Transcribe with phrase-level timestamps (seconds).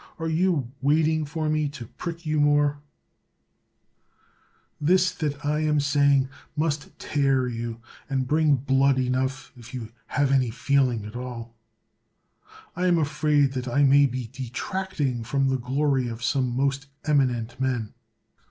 [0.17, 2.79] Are you waiting for me to prick you more?
[4.81, 10.31] This that I am saying must tear you and bring blood enough if you have
[10.31, 11.53] any feeling at all.
[12.75, 17.59] I am afraid that I may be detracting from the glory of some most eminent
[17.61, 17.93] men.